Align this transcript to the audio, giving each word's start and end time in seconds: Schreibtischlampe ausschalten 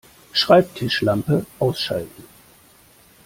Schreibtischlampe 0.31 1.45
ausschalten 1.59 2.23